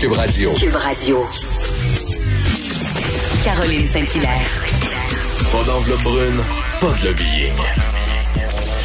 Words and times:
Cube 0.00 0.12
Radio. 0.12 0.50
Cube 0.54 0.76
Radio. 0.76 1.16
Caroline 3.44 3.88
Saint-Hilaire. 3.88 4.64
Pas 5.50 5.64
d'enveloppe 5.64 6.02
brune, 6.02 6.40
pas 6.80 6.92
de 7.02 7.08
lobbying. 7.08 7.52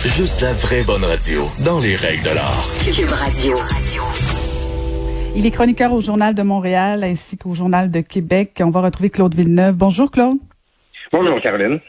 Juste 0.06 0.42
la 0.42 0.54
vraie 0.54 0.84
bonne 0.84 1.04
radio, 1.04 1.44
dans 1.64 1.80
les 1.82 1.96
règles 1.96 2.24
de 2.24 2.34
l'art. 2.34 2.66
Cube 2.92 3.12
Radio. 3.12 3.56
Il 5.36 5.46
est 5.46 5.52
chroniqueur 5.52 5.94
au 5.94 6.02
Journal 6.02 6.34
de 6.34 6.42
Montréal 6.42 7.04
ainsi 7.04 7.38
qu'au 7.38 7.54
Journal 7.54 7.92
de 7.92 8.02
Québec. 8.02 8.60
On 8.62 8.72
va 8.72 8.82
retrouver 8.82 9.12
Claude 9.12 9.36
Villeneuve. 9.36 9.76
Bonjour 9.76 10.10
Claude. 10.10 10.38
Bonjour 11.12 11.40
Caroline. 11.44 11.80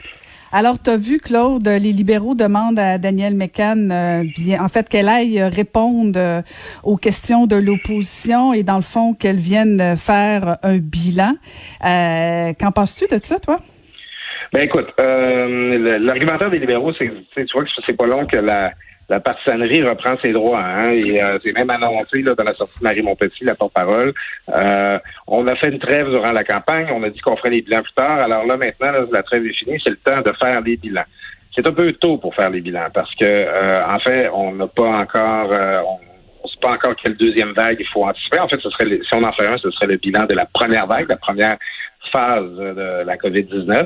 Alors, 0.51 0.81
tu 0.81 0.89
as 0.89 0.97
vu, 0.97 1.19
Claude, 1.19 1.67
les 1.67 1.91
libéraux 1.91 2.35
demandent 2.35 2.79
à 2.79 2.97
Daniel 2.97 3.35
Mécan, 3.35 3.89
euh, 3.91 4.23
bien, 4.37 4.63
en 4.63 4.69
fait, 4.69 4.87
qu'elle 4.87 5.09
aille 5.09 5.41
répondre 5.43 6.17
euh, 6.17 6.41
aux 6.83 6.97
questions 6.97 7.47
de 7.47 7.55
l'opposition 7.55 8.53
et, 8.53 8.63
dans 8.63 8.77
le 8.77 8.81
fond, 8.81 9.13
qu'elle 9.13 9.37
vienne 9.37 9.95
faire 9.97 10.57
un 10.63 10.77
bilan. 10.77 11.33
Euh, 11.83 12.53
qu'en 12.59 12.71
penses-tu 12.71 13.13
de 13.13 13.19
ça, 13.21 13.39
toi? 13.39 13.59
Ben 14.53 14.61
écoute, 14.61 14.87
l'argumentaire 14.97 16.49
des 16.49 16.59
libéraux, 16.59 16.93
c'est 16.97 17.11
tu 17.35 17.45
vois 17.53 17.63
que 17.65 17.69
c'est 17.85 17.97
pas 17.97 18.05
long 18.05 18.25
que 18.25 18.37
la 18.37 18.71
la 19.09 19.19
partisanerie 19.19 19.83
reprend 19.83 20.15
ses 20.23 20.31
droits. 20.31 20.61
Hein, 20.61 20.91
et 20.91 21.21
euh, 21.21 21.37
c'est 21.43 21.53
même 21.53 21.69
annoncé 21.69 22.21
là, 22.21 22.33
dans 22.35 22.43
la 22.43 22.55
sortie 22.55 22.79
de 22.79 22.83
Marie 22.83 23.01
Montpetit, 23.01 23.43
la 23.43 23.55
porte-parole. 23.55 24.13
Euh, 24.53 24.99
on 25.27 25.45
a 25.47 25.55
fait 25.55 25.69
une 25.69 25.79
trêve 25.79 26.09
durant 26.09 26.31
la 26.31 26.43
campagne. 26.43 26.87
On 26.91 27.03
a 27.03 27.09
dit 27.09 27.19
qu'on 27.19 27.37
ferait 27.37 27.51
les 27.51 27.61
bilans 27.61 27.83
plus 27.83 27.93
tard. 27.93 28.19
Alors 28.19 28.45
là, 28.45 28.57
maintenant, 28.57 28.91
la 29.11 29.23
trêve 29.23 29.45
est 29.45 29.53
finie. 29.53 29.79
C'est 29.83 29.91
le 29.91 29.97
temps 29.97 30.21
de 30.21 30.31
faire 30.33 30.61
les 30.61 30.77
bilans. 30.77 31.05
C'est 31.55 31.65
un 31.65 31.71
peu 31.71 31.93
tôt 31.93 32.17
pour 32.17 32.35
faire 32.35 32.49
les 32.49 32.61
bilans 32.61 32.89
parce 32.93 33.13
que, 33.15 33.25
euh, 33.25 33.85
en 33.87 33.99
fait, 33.99 34.29
on 34.33 34.53
n'a 34.53 34.67
pas 34.67 34.89
encore... 34.89 35.49
on, 35.51 35.99
ne 36.45 36.49
sait 36.49 36.59
pas 36.61 36.73
encore 36.73 36.95
quelle 37.01 37.15
deuxième 37.15 37.53
vague 37.53 37.77
il 37.79 37.87
faut 37.87 38.05
anticiper. 38.05 38.39
En 38.39 38.47
fait, 38.47 38.59
ce 38.61 38.69
serait 38.69 38.85
si 38.87 39.15
on 39.15 39.23
en 39.23 39.31
fait 39.31 39.47
un, 39.47 39.57
ce 39.57 39.71
serait 39.71 39.87
le 39.87 39.97
bilan 39.97 40.25
de 40.25 40.35
la 40.35 40.45
première 40.45 40.85
vague, 40.85 41.07
la 41.09 41.17
première 41.17 41.57
phase 42.15 42.55
de 42.55 43.05
la 43.05 43.17
COVID-19. 43.17 43.85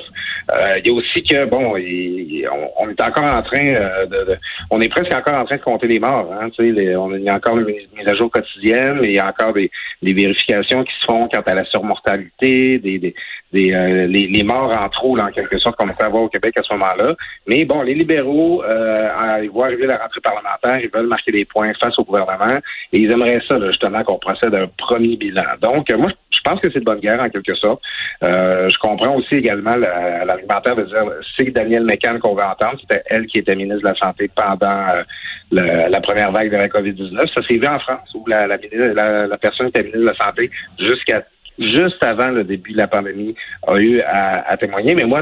Euh, 0.52 0.80
il 0.80 0.88
y 0.88 0.92
a 0.92 0.94
aussi 0.94 1.23
que, 1.23 1.45
bon, 1.45 1.73
on, 1.73 2.90
est 2.90 3.02
encore 3.02 3.30
en 3.30 3.42
train 3.42 3.66
euh, 3.66 4.06
de, 4.06 4.38
On 4.72 4.81
est 4.81 4.90
presque 4.90 5.14
encore 5.14 5.36
en 5.36 5.45
train 5.45 5.58
de 5.58 5.62
compter 5.62 5.88
les 5.88 6.00
morts. 6.00 6.31
Hein, 6.34 6.50
les, 6.59 6.95
on, 6.95 7.14
il 7.16 7.23
y 7.23 7.30
a 7.30 7.36
encore 7.36 7.58
une 7.58 7.66
mise 7.66 8.08
à 8.08 8.16
jour 8.16 8.31
quotidienne, 8.31 9.00
il 9.03 9.12
y 9.12 9.20
a 9.20 9.28
encore 9.28 9.53
des, 9.53 9.70
des 10.02 10.14
vérifications 10.14 10.84
qui 10.84 10.94
se 11.00 11.06
font 11.06 11.28
quant 11.28 11.42
à 11.45 11.53
la 11.53 11.66
surmortalité, 11.66 12.80
des, 12.80 13.00
des, 13.00 13.16
des 13.52 13.73
euh, 13.73 14.08
les, 14.08 14.44
morts 14.44 14.75
en 14.75 14.90
trop, 14.90 15.16
là, 15.16 15.25
en 15.25 15.31
quelque 15.31 15.58
sorte, 15.58 15.75
qu'on 15.78 15.88
peut 15.88 16.06
avoir 16.06 16.23
au 16.23 16.30
Québec 16.30 16.53
à 16.59 16.64
ce 16.64 16.73
moment-là. 16.73 17.16
Mais 17.48 17.66
bon, 17.66 17.81
les 17.81 17.94
libéraux, 17.94 18.64
euh, 18.64 19.40
ils 19.44 19.50
voient 19.50 19.68
arriver 19.68 19.88
la 19.88 19.98
rentrée 19.98 20.22
parlementaire, 20.22 20.80
ils 20.80 20.90
veulent 20.90 21.08
marquer 21.08 21.31
des 21.31 21.46
points 21.46 21.72
face 21.81 21.98
au 22.00 22.03
gouvernement 22.03 22.59
et 22.94 23.00
ils 23.00 23.12
aimeraient 23.12 23.42
ça, 23.48 23.56
justement, 23.68 24.03
qu'on 24.03 24.20
procède 24.20 24.56
à 24.56 24.62
un 24.62 24.70
premier 24.78 25.16
bilan. 25.18 25.44
Donc, 25.62 25.92
moi, 25.94 26.12
pense 26.50 26.59
que 26.61 26.72
c'est 26.72 26.80
de 26.80 26.86
bonne 26.86 27.00
guerre, 27.00 27.22
en 27.22 27.30
quelque 27.30 27.55
sorte. 27.55 27.81
Euh, 28.23 28.69
je 28.69 28.78
comprends 28.80 29.16
aussi 29.16 29.36
également 29.36 29.75
l'argumentaire 29.75 30.75
de 30.75 30.83
dire 30.83 31.03
c'est 31.38 31.52
Daniel 31.52 31.83
McCann 31.83 32.19
qu'on 32.19 32.36
va 32.36 32.52
entendre. 32.52 32.80
C'était 32.81 33.03
elle 33.08 33.25
qui 33.28 33.39
était 33.39 33.56
ministre 33.56 33.83
de 33.83 33.89
la 33.89 33.95
Santé 33.95 34.30
pendant 34.33 34.88
euh, 34.94 35.03
la, 35.52 36.02
première 36.02 36.31
vague 36.31 36.52
de 36.52 36.58
la 36.58 36.67
COVID-19. 36.67 37.17
Ça 37.33 37.41
s'est 37.47 37.58
vu 37.58 37.67
en 37.67 37.80
France, 37.80 38.09
où 38.16 38.25
la, 38.28 38.47
la, 38.47 39.38
personne 39.38 39.67
était 39.67 39.83
ministre 39.83 40.02
de 40.02 40.06
la 40.06 40.25
Santé 40.25 40.50
jusqu'à 40.80 41.23
juste 41.59 42.03
avant 42.03 42.30
le 42.30 42.44
début 42.44 42.72
de 42.72 42.78
la 42.78 42.88
pandémie 42.88 43.36
a 43.67 43.78
eu 43.78 44.02
à, 44.02 44.56
témoigner. 44.58 44.95
Mais 44.95 45.03
moi, 45.03 45.22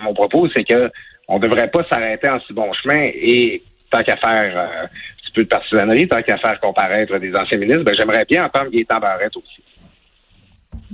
mon 0.00 0.14
propos, 0.14 0.48
c'est 0.54 0.64
que 0.64 0.90
on 1.26 1.38
devrait 1.38 1.68
pas 1.68 1.84
s'arrêter 1.90 2.28
en 2.28 2.38
si 2.40 2.52
bon 2.52 2.72
chemin 2.74 3.10
et 3.14 3.62
tant 3.90 4.02
qu'à 4.02 4.16
faire 4.16 4.56
euh, 4.56 4.84
un 4.84 4.88
petit 5.22 5.32
peu 5.34 5.42
de 5.44 5.48
partisanerie, 5.48 6.06
tant 6.06 6.22
qu'à 6.22 6.36
faire 6.36 6.60
comparaître 6.60 7.18
des 7.18 7.34
anciens 7.34 7.58
ministres, 7.58 7.84
ben, 7.84 7.94
j'aimerais 7.98 8.24
bien 8.26 8.44
entendre 8.44 8.70
Gaétan 8.70 9.00
Barrette 9.00 9.36
aussi. 9.36 9.63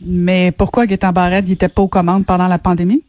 Mais 0.05 0.53
pourquoi 0.57 0.87
Gaétan 0.87 1.13
Barrette 1.13 1.49
n'était 1.49 1.69
pas 1.69 1.83
aux 1.83 1.89
commandes 1.89 2.27
pendant 2.27 2.49
la 2.49 2.59
pandémie? 2.59 3.03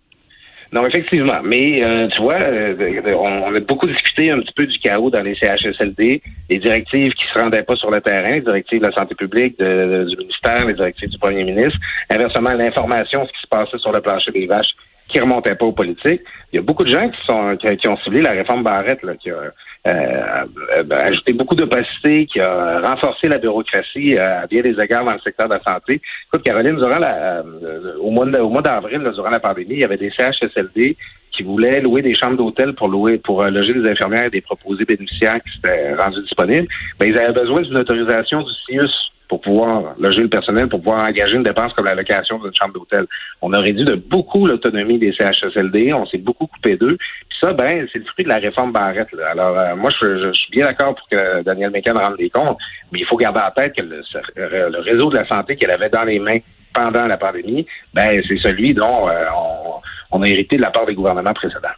Non, 0.74 0.86
effectivement. 0.88 1.42
Mais 1.44 1.84
euh, 1.84 2.08
tu 2.16 2.22
vois, 2.22 2.42
euh, 2.42 3.14
on, 3.20 3.53
a 3.53 3.59
beaucoup 3.59 3.88
discuté 3.88 4.31
un 4.31 4.40
petit 4.40 4.53
peu 4.56 4.66
du 4.66 4.80
chaos 4.80 5.09
dans 5.09 5.22
les 5.22 5.36
CHSLD, 5.36 6.22
les 6.50 6.59
directives 6.59 7.12
qui 7.12 7.25
se 7.34 7.38
rendaient 7.38 7.64
pas 7.64 7.75
sur 7.75 7.92
le 7.92 8.00
terrain, 8.00 8.36
les 8.36 8.42
directives 8.42 8.80
de 8.80 8.86
la 8.86 8.94
santé 8.94 9.14
publique, 9.16 9.59
du 9.59 10.18
ministère, 10.18 10.66
les 10.66 10.74
directives 10.74 11.09
du 11.09 11.18
premier 11.18 11.44
ministre. 11.44 11.78
Inversement, 12.09 12.53
l'information, 12.53 13.25
ce 13.25 13.31
qui 13.34 13.42
se 13.42 13.48
passait 13.48 13.78
sur 13.80 13.92
le 13.92 14.00
plancher 14.00 14.31
des 14.31 14.46
vaches, 14.46 14.74
qui 15.09 15.19
remontait 15.19 15.56
pas 15.56 15.66
aux 15.66 15.74
politiques. 15.74 16.22
Il 16.52 16.56
y 16.56 16.59
a 16.59 16.62
beaucoup 16.62 16.86
de 16.86 16.90
gens 16.90 17.09
qui 17.09 17.19
sont 17.25 17.58
qui, 17.58 17.88
ont 17.90 17.98
ciblé 17.98 18.22
la 18.22 18.31
réforme 18.31 18.63
Barrette, 18.63 19.03
là, 19.03 19.16
qui 19.16 19.30
a 19.30 19.52
ajouté 19.86 21.34
beaucoup 21.34 21.56
d'opacité, 21.56 22.25
qui 22.28 22.40
a 22.40 22.81
renforcé 22.81 23.28
la 23.28 23.38
bureaucratie 23.38 24.18
euh, 24.18 24.42
à 24.42 24.47
bien 24.47 24.62
des 24.62 24.80
égards 24.80 25.06
dans 25.06 25.14
le 25.14 25.19
secteur 25.19 25.47
de 25.47 25.56
la 25.56 25.62
santé. 25.64 26.02
Écoute, 26.28 26.44
Caroline, 26.44 26.75
durant 26.75 27.00
la, 27.00 27.44
au 28.00 28.12
mois 28.12 28.25
au 28.40 28.50
mois 28.50 28.62
d'avril, 28.62 29.02
durant 29.14 29.30
la 29.30 29.40
pandémie, 29.40 29.75
il 29.75 29.80
y 29.80 29.84
avait 29.84 29.97
des 29.97 30.12
CHSLD 30.12 30.97
qui 31.31 31.44
voulaient 31.44 31.81
louer 31.81 32.02
des 32.02 32.16
chambres 32.16 32.38
d'hôtel 32.38 32.74
pour 32.74 32.90
louer 32.90 33.18
pour 33.18 33.44
loger 33.44 33.74
des 33.74 33.90
infirmières 33.90 34.25
et 34.25 34.30
des 34.30 34.42
proposés 34.42 34.86
bénéficiaires 34.86 35.40
qui 35.42 35.56
s'étaient 35.56 35.96
rendus 35.96 36.22
disponibles. 36.22 36.68
Ben, 37.00 37.09
ils 37.09 37.18
avaient 37.18 37.34
besoin 37.34 37.62
d'une 37.62 37.80
autorisation 37.80 38.42
du 38.42 38.52
CIUS 38.66 39.11
pour 39.31 39.40
pouvoir 39.40 39.96
loger 39.97 40.19
le 40.19 40.28
personnel, 40.28 40.68
pour 40.68 40.81
pouvoir 40.81 41.08
engager 41.08 41.36
une 41.36 41.44
dépense 41.44 41.72
comme 41.72 41.86
la 41.86 41.96
location 41.96 42.38
d'une 42.38 42.52
chambre 42.53 42.74
d'hôtel. 42.74 43.06
On 43.42 43.53
a 43.53 43.62
réduit 43.62 43.86
de 43.86 43.96
beaucoup 43.96 44.46
l'autonomie 44.46 45.00
des 45.00 45.14
CHSLD, 45.14 45.94
on 45.94 46.06
s'est 46.06 46.18
beaucoup 46.18 46.47
coupé 46.47 46.75
d'eux. 46.75 46.97
Puis 46.97 47.38
ça, 47.40 47.53
ben, 47.53 47.88
c'est 47.94 48.00
le 48.00 48.06
fruit 48.12 48.25
de 48.25 48.30
la 48.30 48.40
réforme 48.40 48.74
Barrette. 48.74 49.08
Alors, 49.31 49.58
euh, 49.58 49.78
moi, 49.78 49.90
je, 50.02 50.34
suis 50.34 50.52
bien 50.52 50.66
d'accord 50.66 50.96
pour 50.96 51.08
que 51.08 51.44
Daniel 51.44 51.72
Mécan 51.72 51.94
rende 51.94 52.18
des 52.18 52.30
comptes, 52.30 52.58
mais 52.92 53.00
il 53.00 53.06
faut 53.06 53.16
garder 53.16 53.40
en 53.40 53.52
tête 53.52 53.74
que 53.74 53.81
le, 53.81 54.80
réseau 54.80 55.09
de 55.09 55.16
la 55.16 55.25
santé 55.25 55.56
qu'elle 55.56 55.72
avait 55.72 55.90
dans 55.90 56.03
les 56.03 56.19
mains 56.19 56.40
pendant 56.74 57.08
la 57.08 57.16
pandémie, 57.16 57.66
ben, 57.94 58.22
c'est 58.28 58.38
celui 58.40 58.74
dont 58.74 59.08
euh, 59.08 59.28
on 60.12 60.22
a 60.24 60.28
hérité 60.28 60.58
de 60.58 60.62
la 60.62 60.72
part 60.72 60.86
des 60.86 60.94
gouvernements 60.94 61.34
précédents. 61.34 61.69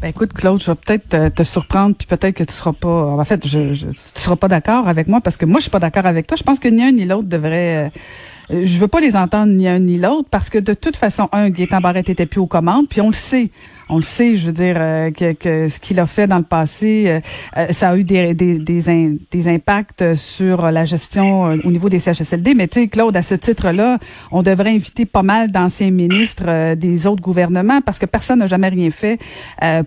Ben 0.00 0.08
écoute, 0.08 0.32
Claude, 0.32 0.62
je 0.62 0.70
vais 0.70 0.76
peut-être 0.76 1.34
te, 1.34 1.42
surprendre, 1.44 1.94
puis 1.94 2.06
peut-être 2.06 2.34
que 2.34 2.44
tu 2.44 2.54
seras 2.54 2.72
pas. 2.72 2.88
En 2.88 3.24
fait, 3.24 3.46
je, 3.46 3.74
je 3.74 3.86
tu 3.88 3.94
seras 4.14 4.36
pas 4.36 4.48
d'accord 4.48 4.88
avec 4.88 5.08
moi 5.08 5.20
parce 5.20 5.36
que 5.36 5.44
moi, 5.44 5.58
je 5.58 5.64
suis 5.64 5.70
pas 5.70 5.78
d'accord 5.78 6.06
avec 6.06 6.26
toi. 6.26 6.38
Je 6.38 6.42
pense 6.42 6.58
que 6.58 6.68
ni 6.68 6.82
un 6.82 6.92
ni 6.92 7.04
l'autre 7.04 7.28
devrait. 7.28 7.90
Euh, 8.50 8.64
je 8.64 8.78
veux 8.78 8.88
pas 8.88 9.00
les 9.00 9.14
entendre 9.14 9.52
ni 9.52 9.68
un 9.68 9.78
ni 9.78 9.98
l'autre 9.98 10.28
parce 10.30 10.48
que 10.48 10.56
de 10.58 10.72
toute 10.72 10.96
façon, 10.96 11.28
un, 11.32 11.50
Gaétan 11.50 11.80
Barrette 11.80 12.08
était 12.08 12.24
plus 12.24 12.40
aux 12.40 12.46
commandes, 12.46 12.88
puis 12.88 13.02
on 13.02 13.08
le 13.08 13.14
sait 13.14 13.50
on 13.90 13.96
le 13.96 14.02
sait, 14.02 14.36
je 14.36 14.46
veux 14.46 14.52
dire, 14.52 14.76
euh, 14.78 15.10
que, 15.10 15.32
que, 15.32 15.68
ce 15.68 15.80
qu'il 15.80 15.98
a 15.98 16.06
fait 16.06 16.26
dans 16.26 16.38
le 16.38 16.44
passé, 16.44 17.04
euh, 17.06 17.20
euh, 17.56 17.66
ça 17.70 17.90
a 17.90 17.96
eu 17.96 18.04
des, 18.04 18.34
des, 18.34 18.58
des, 18.58 19.18
des, 19.30 19.48
impacts 19.48 20.14
sur 20.14 20.70
la 20.70 20.84
gestion 20.84 21.58
au 21.64 21.70
niveau 21.70 21.88
des 21.88 21.98
CHSLD. 21.98 22.54
Mais 22.54 22.68
tu 22.68 22.80
sais, 22.80 22.88
Claude, 22.88 23.16
à 23.16 23.22
ce 23.22 23.34
titre-là, 23.34 23.98
on 24.30 24.42
devrait 24.42 24.70
inviter 24.70 25.06
pas 25.06 25.22
mal 25.22 25.50
d'anciens 25.50 25.90
ministres 25.90 26.74
des 26.74 27.06
autres 27.06 27.22
gouvernements 27.22 27.80
parce 27.80 27.98
que 27.98 28.06
personne 28.06 28.38
n'a 28.38 28.46
jamais 28.46 28.68
rien 28.68 28.90
fait 28.90 29.18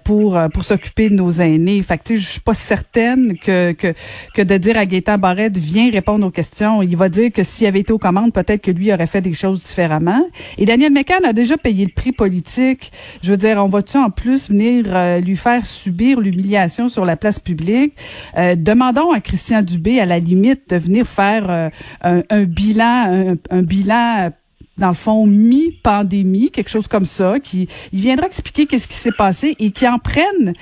pour 0.03 0.39
pour 0.53 0.63
s'occuper 0.63 1.09
de 1.09 1.15
nos 1.15 1.31
aînés. 1.31 1.81
Fait 1.83 1.97
que 1.97 2.03
tu 2.03 2.15
sais, 2.15 2.21
je 2.21 2.29
suis 2.29 2.39
pas 2.41 2.53
certaine 2.53 3.37
que, 3.37 3.71
que, 3.71 3.93
que 4.33 4.41
de 4.41 4.57
dire 4.57 4.77
à 4.77 4.85
Gaétan 4.85 5.17
Barrette, 5.17 5.57
viens 5.57 5.89
répondre 5.91 6.25
aux 6.25 6.31
questions. 6.31 6.81
Il 6.81 6.97
va 6.97 7.09
dire 7.09 7.31
que 7.31 7.43
s'il 7.43 7.67
avait 7.67 7.81
été 7.81 7.93
aux 7.93 7.99
commandes, 7.99 8.33
peut-être 8.33 8.61
que 8.61 8.71
lui 8.71 8.91
aurait 8.91 9.07
fait 9.07 9.21
des 9.21 9.33
choses 9.33 9.63
différemment. 9.63 10.23
Et 10.57 10.65
Daniel 10.65 10.91
Mécan 10.91 11.23
a 11.23 11.33
déjà 11.33 11.57
payé 11.57 11.85
le 11.85 11.91
prix 11.91 12.11
politique. 12.11 12.91
Je 13.21 13.31
veux 13.31 13.37
dire, 13.37 13.63
on 13.63 13.67
va 13.67 13.81
en 13.95 14.09
plus 14.09 14.49
venir 14.49 14.85
euh, 14.87 15.19
lui 15.19 15.35
faire 15.35 15.65
subir 15.65 16.19
l'humiliation 16.19 16.89
sur 16.89 17.05
la 17.05 17.17
place 17.17 17.39
publique? 17.39 17.93
Euh, 18.37 18.55
demandons 18.55 19.11
à 19.11 19.19
Christian 19.19 19.61
Dubé, 19.61 19.99
à 19.99 20.05
la 20.05 20.19
limite, 20.19 20.69
de 20.69 20.77
venir 20.77 21.07
faire 21.07 21.49
euh, 21.49 22.21
un, 22.29 22.43
bilan, 22.43 23.35
un, 23.49 23.61
bilan 23.61 24.31
dans 24.77 24.89
le 24.89 24.93
fond 24.93 25.25
mi-pandémie, 25.27 26.49
quelque 26.49 26.69
chose 26.69 26.87
comme 26.87 27.05
ça, 27.05 27.39
qui 27.39 27.67
il 27.91 27.99
viendra 27.99 28.25
expliquer 28.25 28.65
qu'est-ce 28.65 28.87
qui 28.87 28.95
s'est 28.95 29.11
passé 29.11 29.55
et 29.59 29.71
qui 29.71 29.87
en 29.87 29.99
prenne 29.99 30.53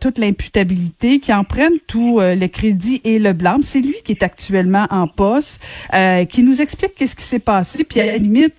toute 0.00 0.18
l'imputabilité, 0.18 1.20
qui 1.20 1.32
en 1.32 1.44
prenne 1.44 1.74
tout 1.86 2.18
le 2.20 2.46
crédit 2.48 3.00
et 3.04 3.20
le 3.20 3.32
blanc. 3.32 3.58
C'est 3.62 3.80
lui 3.80 3.94
qui 4.04 4.12
est 4.12 4.24
actuellement 4.24 4.88
en 4.90 5.06
poste, 5.06 5.62
qui 6.28 6.42
nous 6.42 6.60
explique 6.60 6.96
qu'est-ce 6.96 7.14
qui 7.14 7.24
s'est 7.24 7.38
passé, 7.38 7.84
puis 7.84 8.00
à 8.00 8.06
la 8.06 8.18
limite 8.18 8.54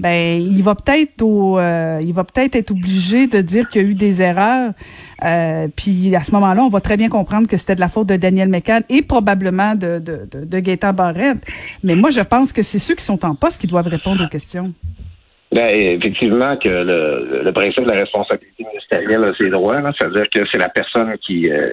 ben 0.00 0.40
il 0.40 0.62
va 0.62 0.74
peut-être 0.74 1.22
au, 1.22 1.58
euh, 1.58 2.00
il 2.02 2.12
va 2.12 2.24
peut-être 2.24 2.54
être 2.56 2.70
obligé 2.70 3.26
de 3.26 3.40
dire 3.40 3.68
qu'il 3.68 3.82
y 3.82 3.84
a 3.84 3.88
eu 3.88 3.94
des 3.94 4.22
erreurs. 4.22 4.72
Euh, 5.24 5.66
puis 5.74 6.14
à 6.14 6.22
ce 6.22 6.32
moment-là, 6.32 6.62
on 6.62 6.68
va 6.68 6.80
très 6.80 6.96
bien 6.96 7.08
comprendre 7.08 7.48
que 7.48 7.56
c'était 7.56 7.74
de 7.74 7.80
la 7.80 7.88
faute 7.88 8.08
de 8.08 8.16
Daniel 8.16 8.48
Mécan 8.48 8.80
et 8.88 9.02
probablement 9.02 9.74
de, 9.74 9.98
de, 9.98 10.28
de, 10.44 10.92
Barrette. 10.92 11.38
Mais 11.82 11.96
moi, 11.96 12.10
je 12.10 12.20
pense 12.20 12.52
que 12.52 12.62
c'est 12.62 12.78
ceux 12.78 12.94
qui 12.94 13.04
sont 13.04 13.24
en 13.24 13.34
poste 13.34 13.60
qui 13.60 13.66
doivent 13.66 13.88
répondre 13.88 14.24
aux 14.24 14.28
questions. 14.28 14.72
Ben, 15.50 15.68
effectivement, 15.68 16.56
que 16.58 16.68
le, 16.68 17.50
principe 17.52 17.84
de 17.84 17.90
la 17.90 18.00
responsabilité 18.00 18.64
a 18.90 19.34
ses 19.36 19.50
droits, 19.50 19.80
c'est-à-dire 19.98 20.26
que 20.34 20.40
c'est 20.50 20.58
la 20.58 20.68
personne 20.68 21.16
qui, 21.18 21.50
euh, 21.50 21.68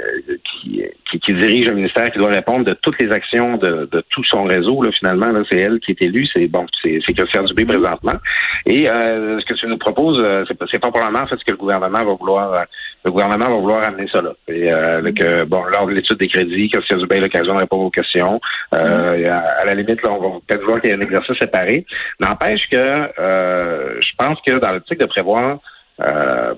qui, 0.61 0.83
qui, 1.21 1.33
dirige 1.33 1.67
le 1.67 1.75
ministère 1.75 2.11
qui 2.11 2.17
doit 2.17 2.29
répondre 2.29 2.65
de 2.65 2.73
toutes 2.73 3.01
les 3.01 3.11
actions 3.11 3.57
de, 3.57 3.87
de 3.91 4.03
tout 4.09 4.23
son 4.25 4.43
réseau. 4.43 4.81
Là, 4.81 4.91
finalement, 4.91 5.27
là, 5.27 5.43
c'est 5.49 5.59
elle 5.59 5.79
qui 5.79 5.91
est 5.91 6.01
élue, 6.01 6.27
c'est 6.33 6.47
bon, 6.47 6.65
c'est, 6.81 6.99
Christian 6.99 7.43
Dubé 7.43 7.65
présentement. 7.65 8.19
Et 8.65 8.89
euh, 8.89 9.39
ce 9.39 9.45
que 9.45 9.53
tu 9.53 9.67
nous 9.67 9.77
proposes, 9.77 10.19
euh, 10.19 10.43
c'est, 10.47 10.79
pas 10.79 10.91
probablement 10.91 11.23
en 11.23 11.27
fait 11.27 11.37
ce 11.37 11.45
que 11.45 11.51
le 11.51 11.57
gouvernement 11.57 12.03
va 12.03 12.13
vouloir 12.13 12.65
le 13.05 13.11
gouvernement 13.11 13.45
va 13.45 13.55
vouloir 13.55 13.87
amener 13.87 14.07
ça 14.11 14.19
là. 14.21 14.33
Et 14.47 14.71
euh, 14.71 15.11
que, 15.13 15.43
bon, 15.45 15.63
lors 15.65 15.85
de 15.85 15.93
l'étude 15.93 16.17
des 16.17 16.27
crédits, 16.27 16.69
Christian 16.69 16.97
Dubé 16.97 17.17
a 17.17 17.21
l'occasion 17.21 17.53
de 17.53 17.59
répondre 17.59 17.83
aux 17.83 17.91
questions. 17.91 18.41
Euh, 18.73 19.29
à, 19.29 19.63
la 19.63 19.75
limite, 19.75 20.01
là, 20.03 20.11
on 20.11 20.19
va 20.19 20.39
peut-être 20.47 20.65
voir 20.65 20.81
qu'il 20.81 20.89
y 20.89 20.93
a 20.93 20.97
un 20.97 21.01
exercice 21.01 21.37
séparé. 21.39 21.85
N'empêche 22.19 22.67
que 22.71 22.77
euh, 23.19 24.01
je 24.01 24.11
pense 24.17 24.39
que 24.45 24.57
dans 24.57 24.71
l'optique 24.71 24.99
de 24.99 25.05
prévoir 25.05 25.59
euh, 26.01 26.53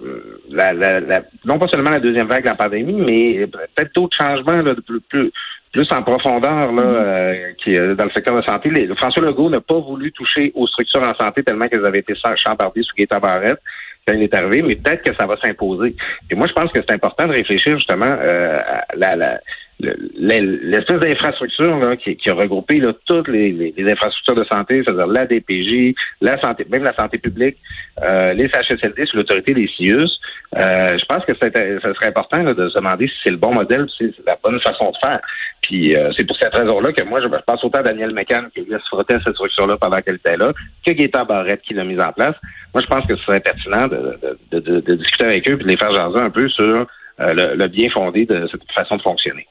la, 0.50 0.74
la, 0.74 1.00
la, 1.00 1.22
non 1.45 1.60
pas 1.60 1.68
seulement 1.68 1.92
la 1.92 2.00
deuxième 2.00 2.28
vague 2.28 2.44
de 2.44 2.50
la 2.50 2.56
pandémie, 2.56 3.04
mais 3.07 3.45
peut-être 3.48 3.94
d'autres 3.94 4.18
changements 4.18 4.62
là, 4.63 4.74
de 4.74 4.81
plus, 4.81 5.01
plus, 5.01 5.31
plus 5.72 5.88
en 5.92 6.01
profondeur 6.01 6.72
là, 6.72 6.81
mm-hmm. 6.81 6.81
euh, 6.81 7.51
qui 7.63 7.75
dans 7.95 8.06
le 8.06 8.12
secteur 8.12 8.36
de 8.36 8.42
la 8.42 8.51
santé. 8.51 8.69
Les, 8.72 8.88
François 8.95 9.24
Legault 9.24 9.50
n'a 9.50 9.62
pas 9.62 9.80
voulu 9.80 10.12
toucher 10.12 10.51
aux 10.56 10.66
structures 10.68 11.04
en 11.04 11.13
santé 11.13 11.44
tellement 11.44 11.68
qu'elles 11.68 11.86
avaient 11.86 12.00
été 12.00 12.13
chambardées 12.16 12.81
sous 12.81 12.95
Gaëtan 12.95 13.19
Barrette 13.19 13.62
quand 14.07 14.16
il 14.16 14.24
est 14.24 14.36
arrivé, 14.36 14.62
mais 14.62 14.75
peut-être 14.75 15.04
que 15.04 15.16
ça 15.19 15.28
va 15.28 15.36
s'imposer. 15.38 15.95
Et 16.31 16.36
moi, 16.36 16.48
je 16.48 16.54
pense 16.54 16.72
que 16.72 16.80
c'est 16.81 16.95
important 16.95 17.28
de 17.28 17.34
réfléchir 17.34 17.78
justement 17.78 18.06
euh, 18.07 18.60
à 18.66 18.95
la, 18.95 19.16
la 19.16 19.39
l'espèce 19.79 21.00
d'infrastructure 21.00 21.95
qui, 22.03 22.15
qui, 22.15 22.29
a 22.29 22.33
regroupé 22.33 22.79
là, 22.79 22.94
toutes 23.06 23.27
les, 23.27 23.51
les, 23.51 23.91
infrastructures 23.91 24.35
de 24.35 24.44
santé, 24.45 24.81
c'est-à-dire 24.83 25.06
la 25.06 25.25
DPJ, 25.27 25.94
la 26.21 26.39
santé, 26.41 26.65
même 26.69 26.83
la 26.83 26.95
santé 26.95 27.19
publique, 27.19 27.57
euh, 28.01 28.33
les 28.33 28.50
CHSLD 28.50 29.06
sous 29.06 29.18
l'autorité 29.18 29.53
des 29.53 29.68
CIUS. 29.68 30.09
Euh, 30.56 30.97
je 30.97 31.06
pense 31.06 31.24
que 31.25 31.33
ça 31.35 31.50
serait 31.94 32.07
important 32.07 32.41
là, 32.41 32.53
de 32.56 32.69
se 32.69 32.75
demander 32.75 33.07
si 33.07 33.13
c'est 33.24 33.29
le 33.29 33.38
bon 33.38 33.53
modèle, 33.53 33.85
si 33.95 34.12
c'est 34.15 34.25
la 34.25 34.38
bonne 34.44 34.59
façon 34.62 34.91
de 34.91 34.97
faire. 34.97 35.19
Puis 35.62 35.95
euh, 35.95 36.12
c'est 36.18 36.25
pour 36.25 36.38
cette 36.38 36.56
raison-là 36.56 36.91
que 36.94 37.03
moi, 37.03 37.21
je 37.21 37.27
pense 37.27 37.63
autant 37.63 37.79
à 37.79 37.83
Daniel 37.83 38.13
McCann 38.13 38.50
qui 38.56 38.62
se 38.62 38.77
frottait 38.88 39.18
cette 39.25 39.35
structure-là 39.35 39.77
pendant 39.79 40.01
qu'elle 40.01 40.15
était 40.15 40.38
là, 40.38 40.53
que 40.85 40.91
Gaétan 40.91 41.25
Barrette 41.25 41.62
qui 41.62 41.75
l'a 41.75 41.83
mise 41.83 42.01
en 42.01 42.12
place. 42.13 42.35
Moi, 42.74 42.81
je 42.81 42.88
pense 42.88 43.06
que 43.06 43.15
ce 43.15 43.24
serait 43.24 43.41
pertinent 43.41 43.88
de, 43.88 44.19
de, 44.51 44.59
de, 44.59 44.79
de 44.79 44.95
discuter 44.95 45.25
avec 45.25 45.50
eux 45.50 45.53
et 45.53 45.63
de 45.63 45.68
les 45.68 45.77
faire 45.77 45.94
jaser 45.94 46.19
un 46.19 46.29
peu 46.31 46.50
sur 46.50 46.88
euh, 47.19 47.33
le, 47.33 47.56
le 47.56 47.68
bien 47.68 47.89
fondé 47.89 48.25
de 48.25 48.47
cette 48.51 48.71
façon 48.71 48.95
de 48.95 49.01
fonctionner. 49.01 49.47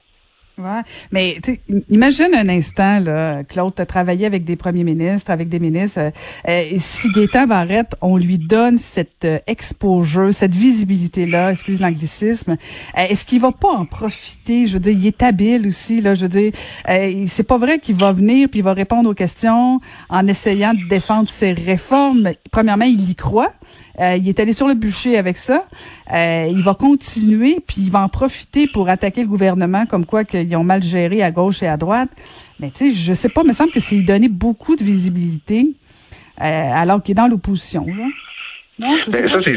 Ouais, 0.58 0.80
mais 1.12 1.36
imagine 1.90 2.34
un 2.34 2.48
instant, 2.48 2.98
là, 3.00 3.44
Claude, 3.44 3.74
tu 3.74 3.82
as 3.82 3.84
travaillé 3.84 4.24
avec 4.24 4.44
des 4.44 4.56
premiers 4.56 4.84
ministres, 4.84 5.30
avec 5.30 5.50
des 5.50 5.58
ministres. 5.58 6.00
Euh, 6.00 6.10
euh 6.48 6.78
si 6.78 7.10
Gaétan 7.10 7.46
Barrette, 7.46 7.94
on 8.00 8.16
lui 8.16 8.38
donne 8.38 8.78
cette 8.78 9.26
euh, 9.26 9.38
exposure, 9.46 10.32
cette 10.32 10.54
visibilité-là, 10.54 11.50
excuse 11.50 11.78
l'anglicisme, 11.78 12.52
euh, 12.52 13.02
est-ce 13.02 13.26
qu'il 13.26 13.40
va 13.40 13.52
pas 13.52 13.68
en 13.68 13.84
profiter? 13.84 14.66
Je 14.66 14.74
veux 14.74 14.80
dire, 14.80 14.96
il 14.98 15.06
est 15.06 15.22
habile 15.22 15.68
aussi, 15.68 16.00
là, 16.00 16.14
je 16.14 16.22
veux 16.22 16.28
dire, 16.28 16.52
c'est 17.26 17.46
pas 17.46 17.58
vrai 17.58 17.78
qu'il 17.78 17.96
va 17.96 18.12
venir 18.12 18.48
puis 18.48 18.60
il 18.60 18.62
va 18.62 18.72
répondre 18.72 19.10
aux 19.10 19.14
questions 19.14 19.80
en 20.08 20.26
essayant 20.26 20.72
de 20.72 20.88
défendre 20.88 21.28
ses 21.28 21.52
réformes. 21.52 22.30
Premièrement, 22.50 22.86
il 22.86 23.10
y 23.10 23.14
croit. 23.14 23.52
Euh, 23.98 24.16
il 24.16 24.28
est 24.28 24.38
allé 24.40 24.52
sur 24.52 24.68
le 24.68 24.74
bûcher 24.74 25.16
avec 25.16 25.36
ça. 25.36 25.64
Euh, 26.12 26.48
il 26.50 26.62
va 26.62 26.74
continuer, 26.74 27.58
puis 27.66 27.76
il 27.78 27.90
va 27.90 28.02
en 28.02 28.08
profiter 28.08 28.66
pour 28.66 28.88
attaquer 28.88 29.22
le 29.22 29.28
gouvernement, 29.28 29.86
comme 29.86 30.04
quoi 30.04 30.24
qu'ils 30.24 30.54
ont 30.56 30.64
mal 30.64 30.82
géré 30.82 31.22
à 31.22 31.30
gauche 31.30 31.62
et 31.62 31.66
à 31.66 31.76
droite. 31.76 32.10
Mais 32.60 32.70
tu 32.70 32.88
sais, 32.88 32.94
je 32.94 33.14
sais 33.14 33.28
pas, 33.28 33.42
il 33.42 33.48
me 33.48 33.52
semble 33.52 33.70
que 33.70 33.80
c'est 33.80 33.98
donner 34.00 34.28
beaucoup 34.28 34.76
de 34.76 34.84
visibilité 34.84 35.68
euh, 36.40 36.44
alors 36.44 37.02
qu'il 37.02 37.12
est 37.12 37.16
dans 37.16 37.28
l'opposition. 37.28 37.86
Non, 38.78 38.98
ben, 39.08 39.28
ça, 39.28 39.38
c'est 39.44 39.56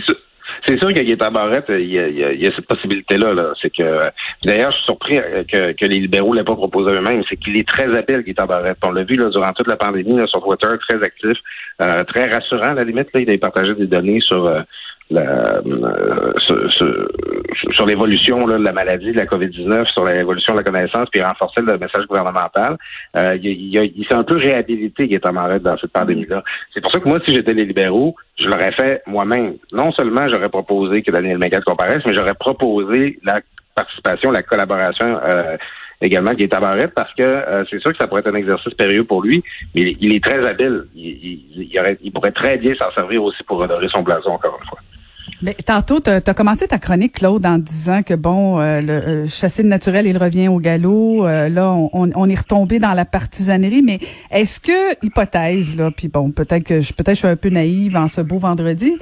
c'est 0.66 0.80
sûr 0.80 0.94
qu'il 0.94 1.12
est 1.12 1.16
Barrette, 1.16 1.66
il 1.70 1.92
y 1.92 2.00
a, 2.00 2.08
il 2.08 2.42
y 2.42 2.48
a, 2.48 2.52
cette 2.56 2.68
possibilité-là. 2.68 3.34
-là, 3.34 3.54
c'est 3.62 3.70
que 3.70 4.02
d'ailleurs, 4.44 4.72
je 4.72 4.78
suis 4.78 4.86
surpris 4.86 5.18
que, 5.52 5.74
que 5.74 5.86
les 5.86 6.00
libéraux 6.00 6.34
l'aient 6.34 6.44
pas 6.44 6.56
proposé 6.56 6.92
eux-mêmes. 6.92 7.24
C'est 7.30 7.38
qu'il 7.38 7.58
est 7.58 7.68
très 7.68 7.86
habile, 7.96 8.24
Gaétan 8.24 8.46
Barrette. 8.46 8.78
On 8.86 8.92
l'a 8.92 9.04
vu 9.04 9.16
là, 9.16 9.30
durant 9.30 9.54
toute 9.54 9.68
la 9.68 9.78
pandémie 9.78 10.18
là, 10.18 10.28
sur 10.28 10.42
Twitter, 10.44 10.68
très 10.88 11.02
actif, 11.04 11.38
euh, 11.82 12.04
très 12.06 12.30
rassurant 12.30 12.70
à 12.70 12.74
la 12.74 12.84
limite. 12.84 13.10
Là, 13.14 13.22
il 13.22 13.30
a 13.30 13.38
partagé 13.38 13.76
des 13.76 13.88
données 13.88 14.22
sur 14.22 14.46
euh, 14.46 14.62
la, 15.10 15.62
euh, 15.66 16.34
sur, 17.72 17.86
l'évolution 17.86 18.46
de 18.46 18.56
la 18.56 18.72
maladie 18.72 19.12
de 19.12 19.18
la 19.18 19.26
COVID-19, 19.26 19.92
sur 19.92 20.06
l'évolution 20.06 20.54
de 20.54 20.60
la 20.60 20.64
connaissance, 20.64 21.10
puis 21.12 21.22
renforcer 21.22 21.62
le 21.62 21.78
message 21.78 22.06
gouvernemental. 22.08 22.78
Euh, 23.18 23.38
il, 23.42 23.48
il, 23.48 23.94
il 23.96 24.06
s'est 24.06 24.16
un 24.16 24.24
peu 24.24 24.38
réhabilité, 24.38 25.08
Gaëtan 25.08 25.34
Maret, 25.34 25.60
dans 25.60 25.78
cette 25.78 25.92
pandémie-là. 25.92 26.44
C'est 26.74 26.82
pour 26.82 26.92
ça 26.92 27.00
que 27.00 27.10
moi, 27.10 27.20
si 27.26 27.34
j'étais 27.34 27.54
les 27.54 27.66
libéraux, 27.66 28.16
je 28.38 28.48
l'aurais 28.48 28.72
fait 28.72 29.02
moi-même. 29.08 29.56
Non 29.72 29.92
seulement 29.92 30.28
j'aurais 30.30 30.50
proposé 30.50 31.02
que 31.02 31.12
Daniel 31.12 31.38
Mégat 31.38 31.62
comparaisse, 31.62 32.04
mais 32.06 32.16
j'aurais 32.16 32.36
proposé 32.36 33.20
la 33.24 33.42
participation, 33.76 34.32
la 34.32 34.44
collaboration 34.44 35.20
euh, 35.24 35.58
également 36.02 36.36
qui 36.36 36.44
est 36.44 36.90
parce 36.96 37.14
que 37.14 37.24
euh, 37.24 37.64
c'est 37.70 37.80
sûr 37.80 37.92
que 37.92 37.98
ça 37.98 38.08
pourrait 38.08 38.22
être 38.22 38.34
un 38.34 38.36
exercice 38.36 38.74
périlleux 38.74 39.04
pour 39.04 39.22
lui, 39.22 39.44
mais 39.76 39.96
il, 40.00 40.16
est 40.16 40.24
très 40.24 40.46
habile. 40.46 40.86
Il, 40.96 41.42
il, 42.02 42.12
pourrait 42.12 42.32
très 42.32 42.58
bien 42.58 42.74
s'en 42.76 42.92
servir 42.92 43.24
aussi 43.24 43.44
pour 43.44 43.60
redorer 43.60 43.88
son 43.94 44.02
blason 44.02 44.32
encore 44.32 44.58
une 44.62 44.68
fois. 44.68 44.80
Mais 45.42 45.54
tantôt, 45.54 46.02
tu 46.02 46.10
as, 46.10 46.34
commencé 46.34 46.68
ta 46.68 46.80
chronique, 46.80 47.14
Claude, 47.14 47.46
en 47.46 47.58
disant 47.58 48.04
que 48.04 48.14
bon, 48.14 48.60
euh, 48.60 48.82
le 48.82 48.92
euh, 48.92 49.28
chasser 49.28 49.64
le 49.64 49.70
naturel, 49.70 50.06
il 50.06 50.18
revient 50.18 50.50
au 50.50 50.60
galop. 50.60 51.26
Euh, 51.26 51.48
là, 51.48 51.72
on, 51.72 51.90
on, 52.14 52.30
est 52.30 52.36
retombé 52.36 52.80
dans 52.80 52.94
la 52.94 53.06
partisanerie. 53.06 53.82
Mais 53.82 54.00
est-ce 54.32 54.60
que, 54.60 55.06
hypothèse, 55.06 55.78
là, 55.78 55.92
puis 55.92 56.10
bon, 56.10 56.32
peut-être 56.32 56.66
que 56.66 56.82
je 56.82 56.92
peut-être 56.92 57.16
je 57.16 57.20
suis 57.20 57.28
un 57.28 57.38
peu 57.38 57.50
naïve 57.50 57.96
en 57.96 58.10
ce 58.10 58.20
beau 58.20 58.38
vendredi, 58.38 58.94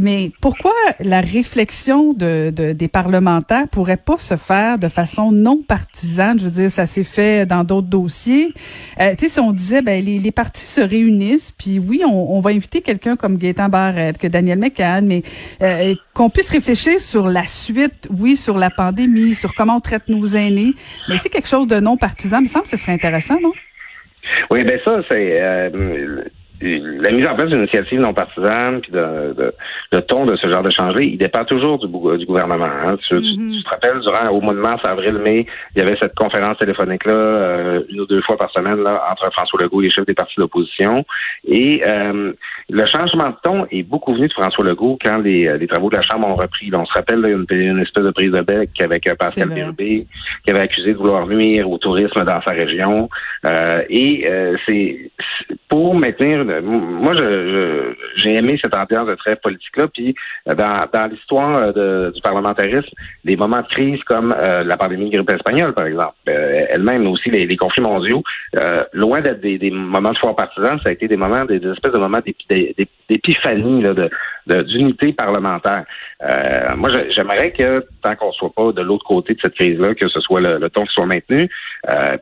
mais 0.00 0.32
pourquoi 0.40 0.72
la 1.00 1.20
réflexion 1.20 2.12
de, 2.12 2.52
de, 2.54 2.72
des 2.72 2.88
parlementaires 2.88 3.68
pourrait 3.68 3.96
pas 3.96 4.18
se 4.18 4.36
faire 4.36 4.78
de 4.78 4.88
façon 4.88 5.30
non 5.30 5.62
partisane? 5.66 6.38
Je 6.40 6.44
veux 6.44 6.50
dire, 6.50 6.70
ça 6.70 6.86
s'est 6.86 7.04
fait 7.04 7.46
dans 7.46 7.62
d'autres 7.62 7.88
dossiers. 7.88 8.52
tu 8.98 9.04
sais, 9.18 9.28
si 9.28 9.40
on 9.40 9.52
disait, 9.52 9.82
ben 9.82 10.04
les, 10.04 10.18
les 10.18 10.32
partis 10.32 10.66
se 10.66 10.80
réunissent, 10.80 11.52
puis 11.56 11.78
oui, 11.78 12.02
on, 12.04 12.36
on 12.36 12.40
va 12.40 12.50
inviter 12.50 12.80
quelqu'un 12.80 13.14
comme 13.14 13.36
Gaétan 13.36 13.68
Barrette, 13.68 14.18
que 14.18 14.26
Daniel 14.26 14.58
McCann, 14.58 15.06
mais 15.06 15.22
euh, 15.76 15.94
qu'on 16.14 16.30
puisse 16.30 16.50
réfléchir 16.50 17.00
sur 17.00 17.28
la 17.28 17.46
suite, 17.46 18.08
oui, 18.10 18.36
sur 18.36 18.58
la 18.58 18.70
pandémie, 18.70 19.34
sur 19.34 19.54
comment 19.54 19.76
on 19.76 19.80
traite 19.80 20.08
nos 20.08 20.24
aînés, 20.24 20.74
mais 21.08 21.16
c'est 21.20 21.28
quelque 21.28 21.48
chose 21.48 21.66
de 21.66 21.80
non 21.80 21.96
partisan, 21.96 22.38
il 22.38 22.42
me 22.42 22.48
semble 22.48 22.64
que 22.64 22.70
ce 22.70 22.76
serait 22.76 22.92
intéressant, 22.92 23.40
non? 23.40 23.52
Oui, 24.50 24.64
ben 24.64 24.78
ça, 24.84 25.02
c'est 25.10 25.40
euh, 25.40 26.22
la 26.60 27.10
mise 27.10 27.26
en 27.26 27.34
place 27.34 27.50
d'une 27.50 27.60
initiative 27.60 28.00
non 28.00 28.14
partisane, 28.14 28.80
puis 28.80 28.90
de, 28.90 29.34
de, 29.36 29.54
le 29.92 30.02
ton 30.02 30.24
de 30.24 30.36
ce 30.36 30.50
genre 30.50 30.62
de 30.62 30.70
changement, 30.70 31.00
il 31.00 31.18
dépend 31.18 31.44
toujours 31.44 31.78
du, 31.78 31.86
du 31.86 32.26
gouvernement. 32.26 32.64
Hein. 32.64 32.96
Tu, 33.06 33.14
mm-hmm. 33.14 33.62
te 33.62 33.68
rappelles, 33.68 34.00
durant 34.00 34.30
au 34.30 34.40
mois 34.40 34.54
de 34.54 34.60
mars, 34.60 34.82
avril, 34.84 35.14
mai, 35.14 35.46
il 35.74 35.82
y 35.82 35.82
avait 35.82 35.96
cette 36.00 36.14
conférence 36.14 36.56
téléphonique-là, 36.58 37.12
euh, 37.12 37.82
une 37.90 38.00
ou 38.00 38.06
deux 38.06 38.22
fois 38.22 38.36
par 38.36 38.50
semaine, 38.50 38.82
là, 38.82 39.02
entre 39.10 39.30
François 39.32 39.60
Legault 39.62 39.82
et 39.82 39.84
les 39.84 39.90
chefs 39.90 40.06
des 40.06 40.14
partis 40.14 40.36
d'opposition. 40.38 41.04
Et 41.46 41.82
euh, 41.86 42.32
le 42.70 42.86
changement 42.86 43.30
de 43.30 43.36
ton 43.42 43.66
est 43.70 43.82
beaucoup 43.82 44.14
venu 44.14 44.28
de 44.28 44.32
François 44.32 44.64
Legault 44.64 44.98
quand 45.04 45.18
les, 45.18 45.46
euh, 45.46 45.58
les 45.58 45.66
travaux 45.66 45.90
de 45.90 45.96
la 45.96 46.02
Chambre 46.02 46.26
ont 46.26 46.36
repris. 46.36 46.70
on 46.74 46.86
se 46.86 46.92
rappelle, 46.94 47.20
là, 47.20 47.28
une, 47.28 47.46
une 47.50 47.80
espèce 47.80 48.04
de 48.04 48.10
prise 48.10 48.32
de 48.32 48.40
bec 48.40 48.70
avec 48.80 49.04
Pascal 49.18 49.50
Bérubé, 49.50 50.06
qui 50.44 50.50
avait 50.50 50.60
accusé 50.60 50.92
de 50.92 50.98
vouloir 50.98 51.26
nuire 51.26 51.70
au 51.70 51.76
tourisme 51.76 52.24
dans 52.24 52.40
sa 52.42 52.52
région. 52.52 53.10
Et 53.88 54.28
c'est 54.66 55.10
pour 55.68 55.94
maintenir 55.94 56.44
moi, 56.62 57.14
je, 57.14 57.94
j'ai 58.16 58.34
aimé 58.34 58.58
cette 58.62 58.76
ambiance 58.76 59.08
de 59.08 59.14
très 59.14 59.36
politique-là. 59.36 59.88
Puis, 59.92 60.14
euh, 60.48 60.54
dans, 60.54 60.76
dans 60.92 61.06
l'histoire 61.06 61.58
euh, 61.76 62.10
du 62.10 62.20
parlementarisme, 62.20 62.88
des 63.24 63.36
moments 63.36 63.62
de 63.62 63.68
crise 63.68 64.02
comme 64.04 64.32
euh, 64.36 64.64
la 64.64 64.76
pandémie 64.76 65.10
de 65.10 65.16
grippe 65.16 65.30
espagnole, 65.30 65.74
par 65.74 65.86
exemple, 65.86 66.14
elle-même, 66.26 67.06
aussi 67.06 67.30
les, 67.30 67.56
conflits 67.56 67.82
mondiaux, 67.82 68.22
loin 68.92 69.20
d'être 69.20 69.40
des, 69.40 69.70
moments 69.70 70.12
de 70.12 70.18
foire 70.18 70.36
partisane, 70.36 70.78
ça 70.84 70.90
a 70.90 70.92
été 70.92 71.08
des 71.08 71.16
moments, 71.16 71.44
des, 71.44 71.56
espèces 71.56 71.92
de 71.92 71.98
moments 71.98 72.20
d'épiphanie, 73.08 73.82
de, 73.82 74.10
d'unité 74.46 75.12
parlementaire. 75.12 75.84
moi, 76.76 76.90
j'aimerais 77.14 77.52
que, 77.52 77.86
tant 78.02 78.16
qu'on 78.16 78.32
soit 78.32 78.52
pas 78.54 78.72
de 78.72 78.82
l'autre 78.82 79.04
côté 79.04 79.34
de 79.34 79.40
cette 79.42 79.54
crise-là, 79.54 79.94
que 79.94 80.08
ce 80.08 80.20
soit 80.20 80.40
le, 80.40 80.68
ton 80.70 80.84
qui 80.84 80.92
soit 80.92 81.06
maintenu. 81.06 81.48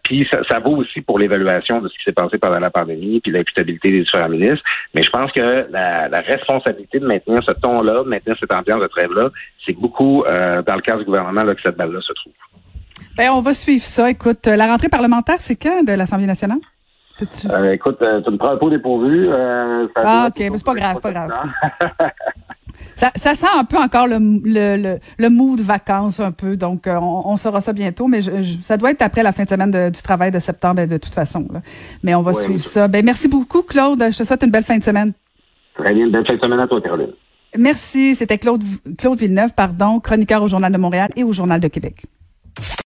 puis, 0.02 0.26
ça, 0.30 0.40
ça 0.48 0.58
vaut 0.58 0.76
aussi 0.76 1.00
pour 1.00 1.18
l'évaluation 1.18 1.80
de 1.80 1.88
ce 1.88 1.94
qui 1.94 2.04
s'est 2.04 2.12
passé 2.12 2.38
pendant 2.38 2.58
la 2.58 2.70
pandémie, 2.70 3.20
puis 3.20 3.32
l'imputabilité 3.32 3.90
des 3.90 4.00
différents 4.00 4.24
ministre. 4.28 4.64
Mais 4.94 5.02
je 5.02 5.10
pense 5.10 5.30
que 5.32 5.66
la, 5.70 6.20
responsabilité 6.20 6.98
de 6.98 7.06
maintenir 7.06 7.42
ce 7.44 7.52
ton-là, 7.52 8.02
de 8.04 8.08
maintenir 8.08 8.36
cette 8.38 8.52
ambiance 8.52 8.80
de 8.80 8.86
trêve-là, 8.86 9.30
c'est 9.64 9.78
beaucoup 9.78 10.24
euh, 10.24 10.62
dans 10.62 10.74
le 10.74 10.80
cadre 10.80 11.00
du 11.00 11.04
gouvernement 11.04 11.42
là, 11.42 11.54
que 11.54 11.60
cette 11.64 11.76
balle-là 11.76 12.00
se 12.00 12.12
trouve. 12.12 12.32
Ben, 13.16 13.30
on 13.30 13.40
va 13.40 13.54
suivre 13.54 13.84
ça. 13.84 14.10
Écoute, 14.10 14.46
la 14.46 14.66
rentrée 14.66 14.88
parlementaire, 14.88 15.36
c'est 15.38 15.56
quand 15.56 15.84
de 15.84 15.92
l'Assemblée 15.92 16.26
nationale? 16.26 16.58
Euh, 17.22 17.72
écoute, 17.72 17.98
euh, 18.02 18.20
tu 18.22 18.30
me 18.30 18.36
prends 18.36 18.52
un 18.52 18.56
peu 18.56 18.70
dépourvu. 18.70 19.28
ah, 19.30 20.28
OK, 20.28 20.38
mais 20.38 20.50
c'est 20.56 20.64
pas 20.64 20.74
grave, 20.74 21.00
pas 21.00 21.12
grave. 21.12 21.30
Ça, 22.96 23.10
ça, 23.16 23.34
sent 23.34 23.46
un 23.56 23.64
peu 23.64 23.76
encore 23.76 24.06
le, 24.06 24.18
le, 24.18 24.98
le, 25.18 25.28
mood 25.28 25.60
vacances 25.60 26.20
un 26.20 26.30
peu, 26.30 26.56
donc 26.56 26.86
euh, 26.86 26.96
on, 26.96 27.22
on, 27.26 27.36
saura 27.36 27.60
ça 27.60 27.72
bientôt, 27.72 28.06
mais 28.06 28.20
ça 28.62 28.76
doit 28.76 28.92
être 28.92 29.02
après 29.02 29.22
la 29.22 29.32
fin 29.32 29.42
de 29.42 29.48
semaine 29.48 29.90
du 29.90 30.02
travail 30.02 30.30
de 30.30 30.38
septembre 30.38 30.84
de 30.84 30.96
toute 30.96 31.14
façon. 31.14 31.46
Là. 31.52 31.60
Mais 32.02 32.14
on 32.14 32.22
va 32.22 32.32
suivre 32.34 32.62
ça. 32.62 32.86
Ben, 32.86 33.04
merci 33.04 33.28
beaucoup, 33.28 33.62
Claude. 33.62 34.00
Je 34.12 34.18
te 34.18 34.24
souhaite 34.24 34.42
une 34.44 34.50
belle 34.50 34.64
fin 34.64 34.78
de 34.78 34.82
semaine. 34.84 35.12
Très 35.76 35.92
bien, 35.92 36.06
une 36.06 36.12
belle 36.12 36.26
fin 36.26 36.34
de 36.34 36.40
semaine 36.40 36.60
à 36.60 36.68
toi, 36.68 36.80
Caroline. 36.80 37.12
Merci. 37.58 38.14
C'était 38.14 38.38
Claude, 38.38 38.62
Claude 38.98 39.18
Villeneuve, 39.18 39.54
pardon, 39.54 39.98
chroniqueur 39.98 40.42
au 40.42 40.48
Journal 40.48 40.72
de 40.72 40.78
Montréal 40.78 41.08
et 41.16 41.24
au 41.24 41.32
Journal 41.32 41.60
de 41.60 41.68
Québec. 41.68 42.04